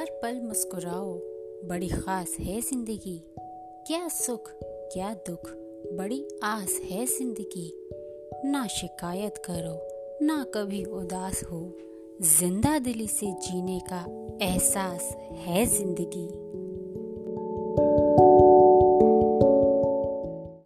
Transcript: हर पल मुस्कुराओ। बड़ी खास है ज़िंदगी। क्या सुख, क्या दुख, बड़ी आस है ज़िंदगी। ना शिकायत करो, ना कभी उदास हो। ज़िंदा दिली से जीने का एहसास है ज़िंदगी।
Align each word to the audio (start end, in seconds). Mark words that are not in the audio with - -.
हर 0.00 0.10
पल 0.22 0.40
मुस्कुराओ। 0.40 1.14
बड़ी 1.68 1.88
खास 1.88 2.36
है 2.40 2.60
ज़िंदगी। 2.60 3.24
क्या 3.86 4.08
सुख, 4.08 4.50
क्या 4.92 5.14
दुख, 5.14 5.50
बड़ी 5.92 6.28
आस 6.42 6.80
है 6.90 7.06
ज़िंदगी। 7.06 7.72
ना 8.44 8.66
शिकायत 8.66 9.42
करो, 9.44 9.74
ना 10.26 10.44
कभी 10.54 10.84
उदास 10.84 11.42
हो। 11.44 11.60
ज़िंदा 12.22 12.78
दिली 12.78 13.06
से 13.06 13.26
जीने 13.26 13.80
का 13.92 14.04
एहसास 14.42 15.12
है 15.32 15.66
ज़िंदगी। 15.66 16.26